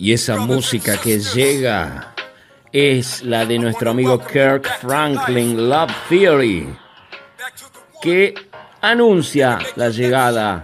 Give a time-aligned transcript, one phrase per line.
[0.00, 2.14] Y esa música que llega
[2.72, 6.68] es la de nuestro amigo Kirk Franklin, Love Theory,
[8.00, 8.32] que
[8.80, 10.62] anuncia la llegada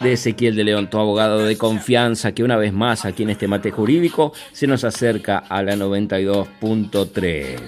[0.00, 3.48] de Ezequiel de León, tu abogado de confianza, que una vez más aquí en este
[3.48, 7.58] mate jurídico se nos acerca a la 92.3.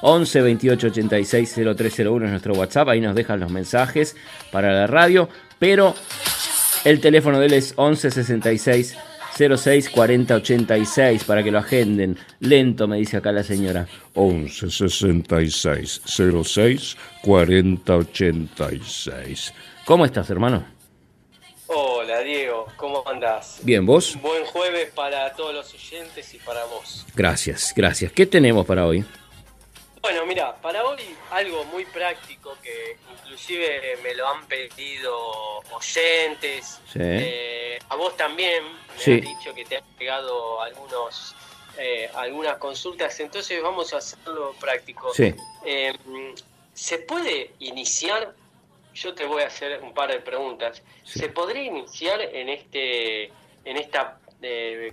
[0.00, 4.16] 11 28 86 0301 es nuestro WhatsApp, ahí nos dejan los mensajes
[4.50, 5.28] para la radio,
[5.58, 5.94] pero
[6.84, 8.96] el teléfono de él es 11 66
[9.36, 12.16] 06 40 86 para que lo agenden.
[12.40, 13.86] Lento, me dice acá la señora.
[14.14, 19.54] 11 66 06 40 86.
[19.84, 20.64] ¿Cómo estás, hermano?
[21.66, 22.66] Hola, Diego.
[22.76, 23.60] ¿Cómo andás?
[23.62, 24.16] Bien, ¿vos?
[24.22, 27.04] Buen jueves para todos los oyentes y para vos.
[27.14, 28.12] Gracias, gracias.
[28.12, 29.04] ¿Qué tenemos para hoy?
[30.00, 31.00] Bueno, mira, para hoy
[31.32, 35.18] algo muy práctico que inclusive me lo han pedido
[35.72, 36.80] oyentes.
[36.94, 38.64] Eh, a vos también
[39.06, 41.34] me han dicho que te han llegado algunos
[41.78, 45.12] eh, algunas consultas, entonces vamos a hacerlo práctico.
[45.18, 45.94] Eh,
[46.72, 48.34] ¿Se puede iniciar?
[48.94, 50.82] Yo te voy a hacer un par de preguntas.
[51.04, 53.26] ¿Se podría iniciar en este
[53.64, 54.18] en esta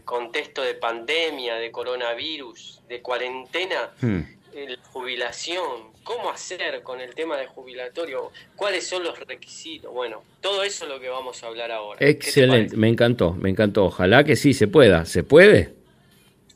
[0.03, 3.91] contexto de pandemia, de coronavirus, de cuarentena?
[4.01, 4.21] Hmm.
[4.55, 5.63] La jubilación,
[6.03, 9.91] cómo hacer con el tema de jubilatorio, cuáles son los requisitos.
[9.91, 11.97] Bueno, todo eso es lo que vamos a hablar ahora.
[11.99, 13.85] Excelente, me encantó, me encantó.
[13.85, 15.05] Ojalá que sí se pueda.
[15.05, 15.73] ¿Se puede?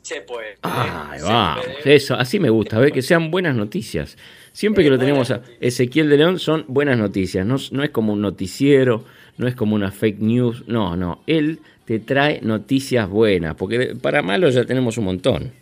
[0.02, 0.58] Se puede.
[0.62, 1.60] Ay, va.
[1.84, 4.16] Eso, así me gusta, ver que sean buenas noticias.
[4.52, 7.44] Siempre que lo tenemos a Ezequiel de León son buenas noticias.
[7.44, 9.04] No, no es como un noticiero,
[9.36, 10.64] no es como una fake news.
[10.68, 11.22] No, no.
[11.26, 15.52] Él te trae noticias buenas, porque para malo ya tenemos un montón.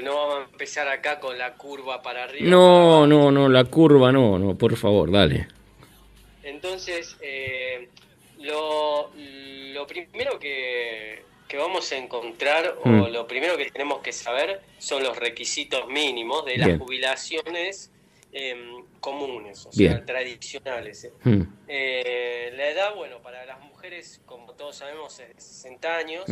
[0.00, 2.50] Eh, no vamos a empezar acá con la curva para arriba.
[2.50, 5.48] No, no, no, la curva no, no, por favor, dale.
[6.42, 7.88] Entonces, eh,
[8.38, 9.10] lo,
[9.86, 11.22] primero que,
[11.56, 13.12] vamos a encontrar, o mm.
[13.12, 17.90] lo primero que tenemos que saber, son los requisitos mínimos de las jubilaciones
[18.32, 21.04] em, comunes, o sea, tradicionales.
[21.04, 21.12] ¿eh?
[21.24, 21.42] Mm.
[21.66, 26.24] la edad, bueno, para las mujeres, como todos sabemos, es 60 años,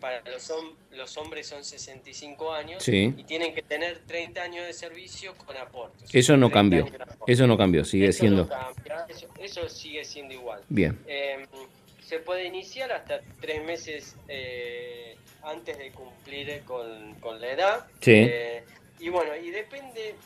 [0.00, 0.52] para los,
[0.92, 6.14] los hombres son 65 años y tienen que tener 30 años de servicio con aportes.
[6.14, 6.86] Eso no cambió,
[7.26, 8.48] eso no cambió, sigue siendo...
[9.38, 10.62] eso, sigue siendo igual.
[10.68, 10.98] Bien.
[11.06, 11.46] Em,
[12.10, 17.86] se puede iniciar hasta tres meses eh, antes de cumplir con, con la edad.
[18.00, 18.12] Sí.
[18.14, 18.64] Eh,
[18.98, 20.16] y bueno, y depende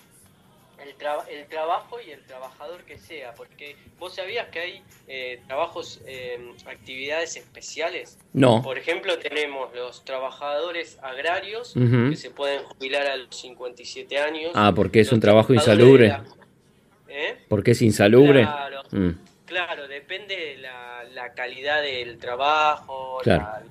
[0.79, 6.01] el, el, trabajo y el trabajador que sea, porque vos sabías que hay eh, trabajos,
[6.07, 8.19] eh, actividades especiales.
[8.33, 8.63] No.
[8.63, 14.53] Por ejemplo, tenemos los trabajadores agrarios que se pueden jubilar a los 57 años.
[14.55, 16.17] Ah, porque es un trabajo insalubre.
[17.09, 17.39] ¿Eh?
[17.49, 18.43] Porque es insalubre.
[18.43, 19.11] Claro, mm.
[19.47, 23.65] claro depende de la, la, calidad del trabajo, claro.
[23.65, 23.69] Eh,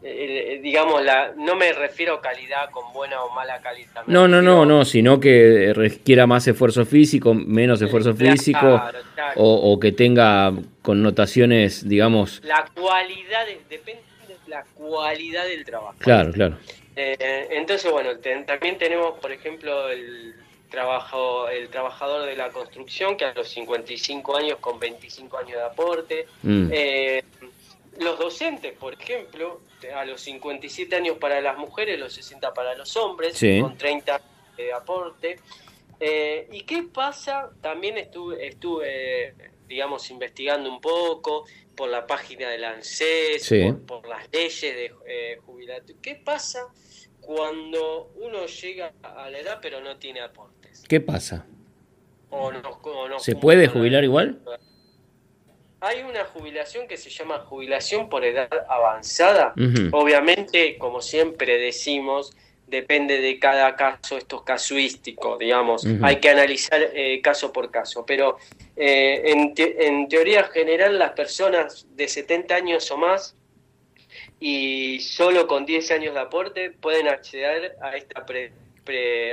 [0.00, 4.04] eh, digamos, la, no me refiero a calidad con buena o mala calidad.
[4.06, 8.80] No, no, no, no, sino que requiera más esfuerzo físico, menos esfuerzo físico,
[9.36, 12.40] O, que tenga connotaciones, digamos...
[12.44, 15.96] La cualidad, depende de la cualidad del trabajo.
[15.98, 16.58] Claro, claro.
[16.94, 18.10] Eh, entonces, bueno,
[18.46, 20.34] también tenemos, por ejemplo, el
[20.70, 25.62] trabajo el trabajador de la construcción, que a los 55 años con 25 años de
[25.62, 26.26] aporte.
[26.42, 26.70] Mm.
[28.00, 29.60] los docentes, por ejemplo,
[29.94, 34.20] a los 57 años para las mujeres, los 60 para los hombres, con 30
[34.56, 35.38] de aporte.
[36.00, 37.50] Eh, ¿Y qué pasa?
[37.60, 39.34] También estuve, estuve,
[39.66, 41.44] digamos, investigando un poco
[41.76, 43.48] por la página del ANSES,
[43.86, 45.38] por, las leyes de eh,
[46.02, 46.66] ¿Qué pasa
[47.20, 50.84] cuando uno llega a la edad pero no tiene aportes?
[50.88, 51.46] ¿Qué pasa?
[53.18, 54.40] ¿Se puede jubilar igual?
[55.80, 59.54] Hay una jubilación que se llama jubilación por edad avanzada.
[59.92, 62.32] Obviamente, como siempre decimos,
[62.66, 68.04] depende de cada caso, esto es casuístico, digamos, hay que analizar eh, caso por caso,
[68.04, 68.38] pero
[68.76, 73.34] eh, en, teoría general las personas de 70 años o más
[74.40, 78.24] y solo con 10 años de aporte pueden acceder a esta,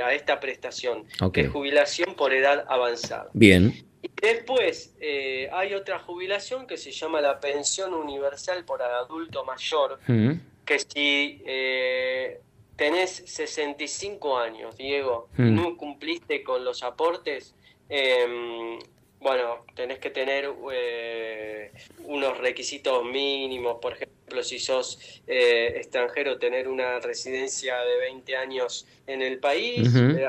[0.04, 3.28] a esta prestación, que es jubilación por edad avanzada.
[3.32, 3.84] Bien.
[4.20, 10.32] Después eh, hay otra jubilación que se llama la pensión universal por adulto mayor, mm.
[10.64, 12.40] que si eh,
[12.76, 15.54] tenés 65 años, Diego, y mm.
[15.54, 17.54] no cumpliste con los aportes,
[17.90, 18.78] em,
[19.20, 21.72] bueno, tenés que tener eh,
[22.04, 29.22] unos requisitos mínimos, por ejemplo, si sos extranjero, tener una residencia de 20 años en
[29.22, 29.88] el país,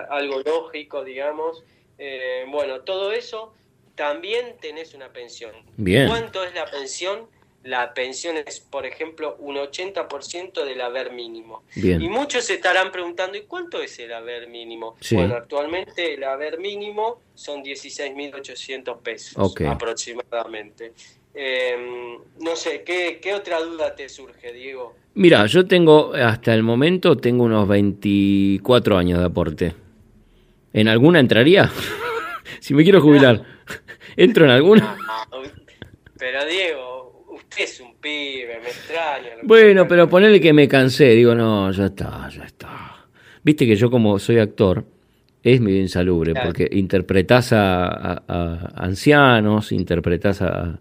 [0.10, 1.63] algo lógico, digamos.
[2.48, 3.54] bueno, todo eso
[3.98, 5.52] también tenés una pensión.
[5.76, 6.08] Bien.
[6.08, 7.28] ¿Cuánto es la pensión?
[7.68, 11.64] la pensión es, por ejemplo, un 80% del haber mínimo.
[11.76, 14.96] Y muchos se estarán preguntando, ¿y cuánto es el haber mínimo?
[15.12, 20.94] Bueno, actualmente el haber mínimo son 16.800 pesos aproximadamente.
[21.34, 24.96] Em, no sé, ¿qué, ¿qué otra duda te surge, Diego?
[25.16, 29.74] Mira, yo tengo, hasta el momento, tengo unos 24 años de aporte.
[30.74, 31.70] ¿En alguna entraría?
[32.60, 33.56] si me quiero jubilar,
[34.15, 34.95] ¿entro en alguna?
[36.18, 39.30] pero Diego, usted es un pibe, me extraña.
[39.44, 43.07] Bueno, pero ponele que me cansé, digo, no, ya está, ya está.
[43.44, 44.86] Viste que yo como soy actor,
[45.44, 50.80] es muy insalubre, porque interpretás a, ancianos, interpretás a,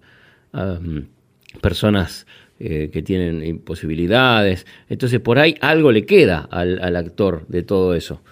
[0.53, 0.99] mm,
[1.61, 2.27] personas
[2.59, 7.95] eh, que tienen imposibilidades, entonces por ahí algo le queda al, al actor de todo
[7.95, 8.23] eso.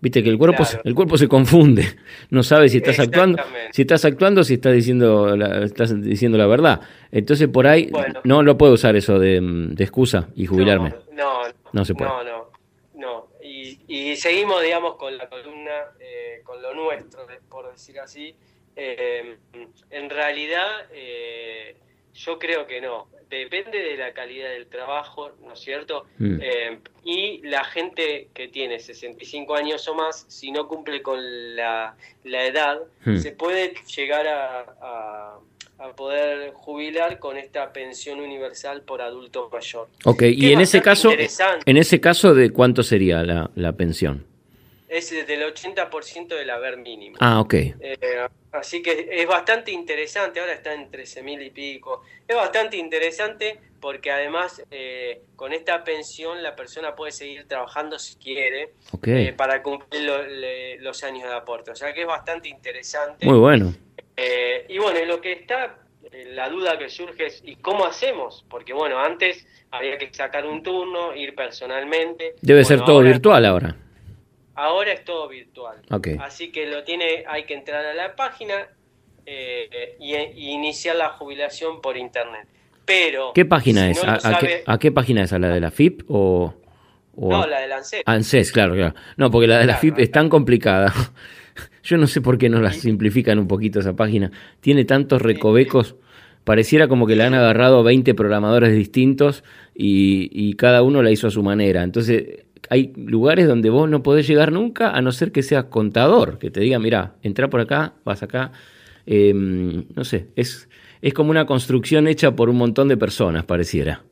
[0.00, 1.84] Viste que el cuerpo, el cuerpo se confunde,
[2.30, 6.46] no sabe si estás actuando, si estás actuando, si estás diciendo la, estás diciendo la
[6.46, 6.80] verdad.
[7.12, 7.90] Entonces por ahí
[8.24, 10.94] no lo puedo usar eso de, excusa y jubilarme.
[11.12, 11.42] No,
[11.72, 12.10] no, se puede.
[12.10, 12.50] No, no,
[12.94, 13.26] no.
[13.42, 15.70] Y, seguimos, digamos, con la columna,
[16.00, 18.34] eh, con lo nuestro, por decir así.
[18.76, 19.36] Eh,
[19.90, 21.76] en realidad, eh,
[22.14, 23.08] yo creo que no
[23.38, 26.06] depende de la calidad del trabajo, ¿no es cierto?
[26.18, 26.38] Mm.
[26.42, 31.18] Eh, y la gente que tiene 65 años o más, si no cumple con
[31.56, 31.94] la,
[32.24, 33.16] edad, mm.
[33.18, 35.38] se puede llegar a,
[35.96, 39.88] poder jubilar con esta pensión universal por adulto mayor.
[40.04, 44.26] Ok, y en ese caso, en ese caso, ¿de cuánto sería la, la pensión?
[44.90, 47.16] es del 80% del haber mínimo.
[47.20, 47.54] Ah, ok.
[47.54, 47.98] Eh,
[48.60, 52.02] así que es bastante interesante, ahora está en 13 mil y pico.
[52.26, 58.16] Es bastante interesante porque además eh, con esta pensión la persona puede seguir trabajando si
[58.16, 58.74] quiere
[59.06, 60.10] eh, para cumplir
[60.80, 61.70] los años de aporte.
[61.70, 63.26] O sea que es bastante interesante.
[63.26, 63.74] Muy bueno.
[64.68, 65.78] y bueno, lo que está,
[66.28, 68.44] la duda que surge es, ¿y cómo hacemos?
[68.48, 72.34] Porque bueno, antes había que sacar un turno, ir personalmente.
[72.42, 73.76] Debe ser todo virtual ahora.
[74.60, 75.78] Ahora es todo virtual.
[76.20, 78.68] Así que lo tiene, hay que entrar a la página
[79.24, 80.14] eh, y,
[80.50, 82.46] iniciar la jubilación por internet.
[82.84, 84.02] Pero ¿qué página es?
[84.04, 85.32] ¿A, qué, página es?
[85.32, 86.54] ¿A la de la FIP o,
[87.16, 88.02] no, la del ANSES?
[88.04, 88.94] ANSES, claro, claro.
[89.16, 90.92] No, porque la de la FIP es tan complicada.
[91.82, 94.30] Yo no sé por qué no la simplifican un poquito esa página.
[94.60, 95.96] Tiene tantos recovecos.
[96.44, 99.42] Pareciera como que le han agarrado 20 programadores distintos
[99.74, 101.82] y, y cada uno la hizo a su manera.
[101.82, 106.38] Entonces, hay lugares donde vos no podés llegar nunca a no ser que seas contador,
[106.38, 108.52] que te diga, mira, entra por acá, vas acá.
[109.06, 110.68] Em, no sé, es,
[111.02, 114.04] es como una construcción hecha por un montón de personas, pareciera.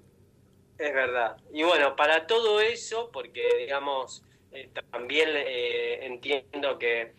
[0.79, 1.37] Es verdad.
[1.53, 4.23] Y bueno, para todo eso, porque digamos,
[4.53, 7.13] eh, también eh, entiendo que,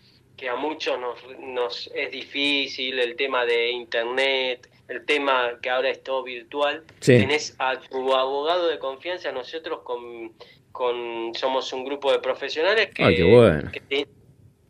[0.50, 6.02] a muchos nos, nos es difícil el tema de Internet, el tema que ahora es
[6.02, 6.84] todo virtual.
[7.00, 10.34] Tenés a tu abogado de confianza, nosotros con
[10.80, 14.08] con somos un grupo de profesionales que,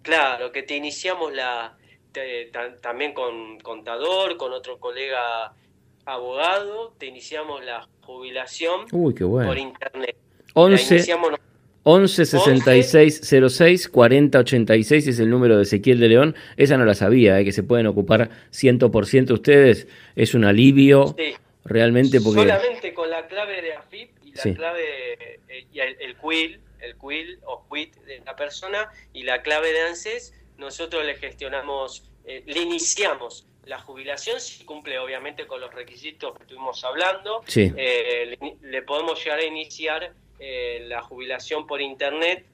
[0.02, 1.78] claro, que te iniciamos la
[2.82, 5.54] también con contador, con otro colega
[6.06, 10.16] abogado, te iniciamos la jubilación por internet.
[10.56, 11.16] 11,
[11.84, 16.36] 11 66 06 40 86 es el número de Ezequiel de León.
[16.58, 17.46] Esa no la sabía, ¿eh?
[17.46, 19.88] que se pueden ocupar 100% ustedes.
[20.16, 21.16] Es un alivio
[21.66, 22.42] realmente porque...
[22.42, 25.39] Solamente con la clave de AFIP la clave
[25.72, 29.81] y el, el quill, el quill o quit de la persona y la clave de
[29.81, 36.36] ANSES, nosotros le gestionamos, eh, le iniciamos la jubilación si cumple obviamente con los requisitos
[36.36, 37.43] que estuvimos hablando.
[37.55, 42.46] Eh, le, podemos llegar a iniciar eh, la jubilación por internet.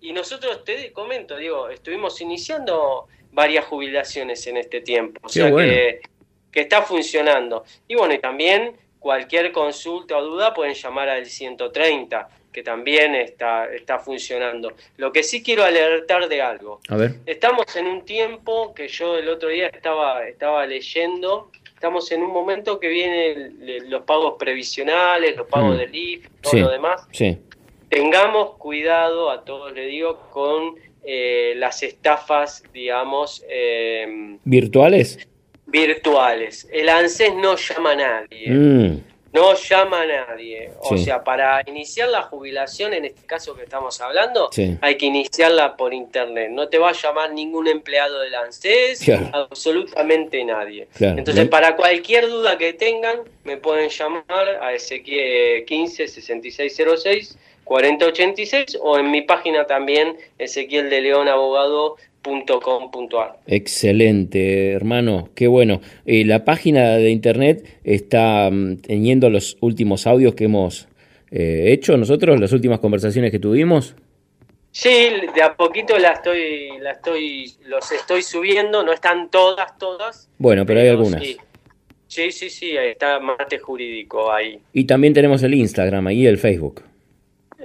[0.00, 5.20] y nosotros te comento, digo, estuvimos iniciando varias jubilaciones en este tiempo.
[5.22, 6.00] O sea que,
[6.50, 7.64] que está funcionando.
[7.86, 13.66] Y bueno, y también cualquier consulta o duda pueden llamar al 130, que también está,
[13.66, 14.72] está funcionando.
[14.96, 16.80] Lo que sí quiero alertar de algo.
[16.88, 17.16] A ver.
[17.26, 22.32] Estamos en un tiempo que yo el otro día estaba, estaba leyendo, estamos en un
[22.32, 25.78] momento que vienen los pagos previsionales, los pagos mm.
[25.78, 27.06] del IF, todo lo demás.
[27.10, 27.38] Sí.
[27.88, 33.44] Tengamos cuidado, a todos le digo, con eh, las estafas, digamos...
[33.48, 35.28] Eh, ¿Virtuales?
[35.72, 36.68] Virtuales.
[36.70, 38.50] El ANSES no llama a nadie.
[38.50, 39.00] Mm.
[39.32, 40.70] No llama a nadie.
[40.80, 44.50] O sea, para iniciar la jubilación, en este caso que estamos hablando,
[44.82, 46.50] hay que iniciarla por internet.
[46.50, 50.86] No te va a llamar ningún empleado del ANSES, absolutamente nadie.
[51.00, 57.38] Entonces, para cualquier duda que tengan, me pueden llamar a ese 15 6606
[57.72, 61.96] 4086 o en mi página también Ezequiel de León Abogado
[63.46, 65.80] Excelente, hermano, qué bueno.
[66.04, 70.86] Eh, la página de internet está mm, teniendo los últimos audios que hemos
[71.30, 73.96] eh, hecho nosotros, las últimas conversaciones que tuvimos.
[74.70, 80.28] Sí, de a poquito la estoy, la estoy, los estoy subiendo, no están todas, todas.
[80.36, 81.22] Bueno, pero, hay algunas.
[82.06, 82.30] Sí.
[82.30, 84.60] sí, sí, está mate jurídico ahí.
[84.74, 86.91] Y también tenemos el Instagram ahí, el Facebook.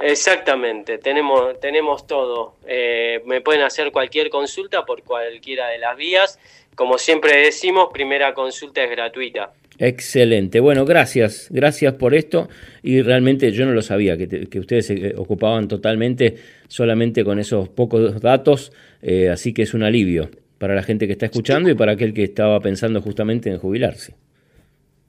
[0.01, 2.55] Exactamente, tenemos, tenemos todo.
[2.67, 6.39] Eh, me pueden hacer cualquier consulta por cualquiera de las vías.
[6.75, 9.53] Como siempre decimos, primera consulta es gratuita.
[9.79, 10.59] Excelente.
[10.59, 11.47] Bueno, gracias.
[11.49, 12.47] Gracias por esto.
[12.83, 16.35] Y realmente yo no lo sabía, que, ustedes se ocupaban totalmente
[16.67, 18.71] solamente con esos pocos datos.
[19.01, 22.13] Eh, así que es un alivio para la gente que está escuchando y para aquel
[22.13, 24.13] que estaba pensando justamente en jubilarse.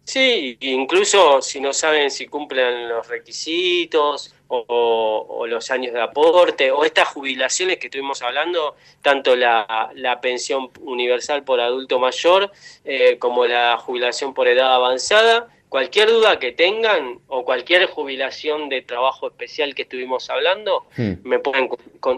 [0.05, 6.85] Sí, incluso si no saben si cumplen los requisitos o, los años de aporte o
[6.85, 12.51] estas jubilaciones que estuvimos hablando, tanto la, pensión universal por adulto mayor
[12.85, 18.83] eh, como la jubilación por edad avanzada, cualquier duda que tengan o cualquier jubilación de
[18.83, 21.13] trabajo especial que estuvimos hablando, hmm.
[21.23, 21.69] me pueden,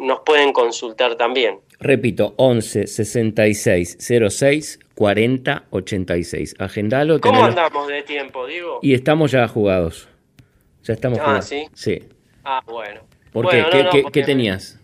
[0.01, 1.59] nos pueden consultar también.
[1.79, 6.55] Repito, 11 66 06 40 86.
[6.59, 7.21] Agendalo.
[7.21, 8.81] ¿Cómo andamos de tiempo, digo?
[8.83, 10.09] Y estamos ya jugados.
[10.85, 11.45] Ya estamos ah, jugados.
[11.47, 11.67] ¿sí?
[11.75, 12.03] Sí.
[12.45, 13.01] Ah, bueno.
[13.33, 13.65] ¿Por qué?
[14.13, 14.79] ¿Qué, tenías?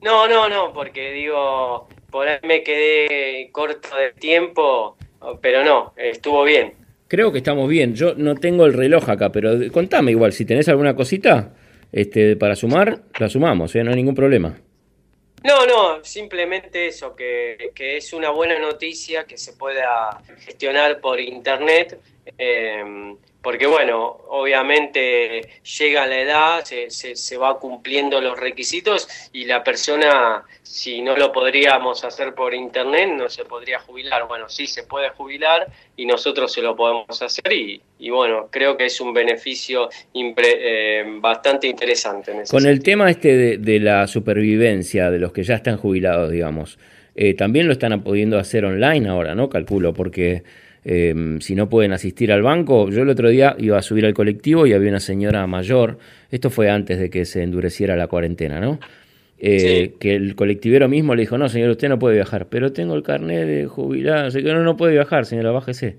[0.00, 4.96] No, no, no, porque digo, por ahí me quedé corto de tiempo,
[5.40, 6.74] pero no, estuvo bien.
[7.08, 7.94] Creo que estamos bien.
[7.94, 11.54] Yo no tengo el reloj acá, pero contame igual, si tenés alguna cosita
[11.92, 13.84] este, para sumar, la sumamos, ¿eh?
[13.84, 14.58] no hay ningún problema.
[15.44, 21.20] No, no, simplemente eso, que, que, es una buena noticia que se pueda gestionar por
[21.20, 21.98] internet.
[22.38, 25.42] Eh, porque bueno, obviamente
[25.78, 31.32] llega la edad, se, se, va cumpliendo los requisitos y la persona, si no lo
[31.32, 34.28] podríamos hacer por internet, no se podría jubilar.
[34.28, 38.76] Bueno, sí se puede jubilar y nosotros se lo podemos hacer y, y bueno, creo
[38.76, 42.32] que es un beneficio eh, bastante interesante.
[42.48, 46.78] Con el tema este de, la supervivencia de los que ya están jubilados, digamos,
[47.14, 49.48] eh, también lo están pudiendo hacer online ahora, ¿no?
[49.48, 50.42] Calculo, porque
[50.84, 52.90] Em, si no pueden asistir al banco.
[52.90, 55.98] Yo el otro día iba a subir al colectivo y había una señora mayor,
[56.30, 58.80] esto fue antes de que se endureciera la cuarentena, ¿no?
[59.38, 62.94] Eh, que el colectivero mismo le dijo, no, señor, usted no puede viajar, pero tengo
[62.94, 65.96] el carnet de jubilado, así que no, no puede viajar, señora, bájese.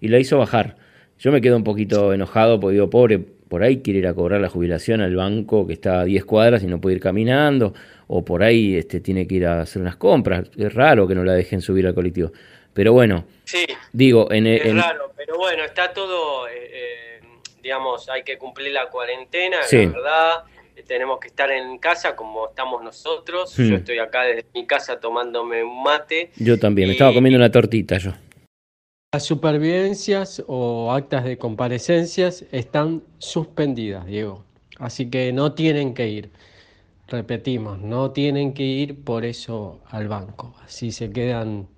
[0.00, 0.76] Y la hizo bajar.
[1.18, 4.40] Yo me quedo un poquito enojado porque digo, pobre, por ahí quiere ir a cobrar
[4.40, 7.74] la jubilación al banco que está a 10 cuadras y no puede ir caminando,
[8.06, 10.50] o por ahí este, tiene que ir a hacer unas compras.
[10.56, 12.32] Es raro que no la dejen subir al colectivo.
[12.74, 17.20] Pero bueno, sí, digo, en, es raro, pero bueno, está todo, eh, eh,
[17.62, 20.44] digamos, hay que cumplir la cuarentena, la verdad.
[20.86, 23.54] Tenemos que estar en casa como estamos nosotros.
[23.56, 23.74] Yo hmm.
[23.74, 26.30] estoy acá desde mi casa tomándome un mate.
[26.36, 28.12] Yo también, me estaba comiendo una tortita yo.
[29.12, 34.42] Las supervivencias o actas de comparecencias están suspendidas, Diego.
[34.78, 36.30] Así que no tienen que ir.
[37.06, 40.56] Repetimos, no tienen que ir por eso al banco.
[40.64, 41.68] Así se quedan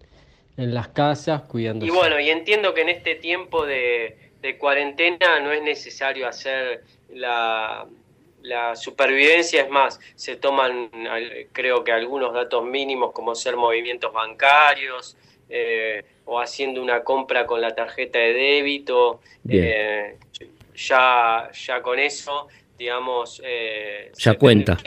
[0.56, 1.84] en las casas cuidando.
[1.84, 4.16] Y bueno, y entiendo que en este tiempo de,
[4.58, 7.86] cuarentena no es necesario hacer la,
[8.42, 10.90] la supervivencia, es más, se toman
[11.52, 15.16] creo que algunos datos mínimos como ser movimientos bancarios
[15.48, 19.20] eh, o haciendo una compra con la tarjeta de débito.
[19.48, 20.16] Eh,
[20.74, 23.40] ya, ya con eso, digamos...
[23.44, 24.78] Eh, ya cuenta.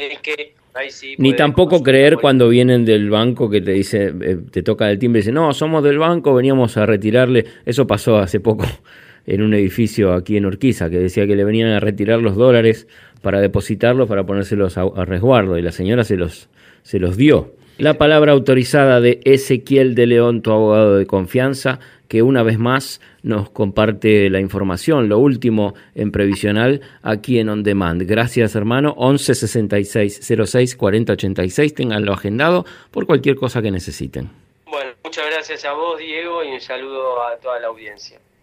[1.17, 5.19] Ni tampoco creer cuando vienen del banco que te dice, eh, te toca el timbre
[5.19, 7.45] y dice, no, somos del banco, veníamos a retirarle.
[7.65, 8.65] Eso pasó hace poco
[9.25, 12.87] en un edificio aquí en Urquiza, que decía que le venían a retirar los dólares
[13.21, 16.49] para depositarlos, para ponérselos a, a resguardo, y la señora se los,
[16.83, 17.53] se los dio.
[17.77, 22.99] La palabra autorizada de Ezequiel de León, tu abogado de confianza, que una vez más
[23.21, 28.01] nos comparte la información, lo último en previsional aquí en On Demand.
[28.01, 28.95] Gracias, hermano.
[28.97, 31.75] 11 66 06 40 86.
[31.75, 34.31] Ténganlo agendado por cualquier cosa que necesiten.
[34.65, 38.19] Bueno, muchas gracias a vos, Diego, y un saludo a toda la audiencia.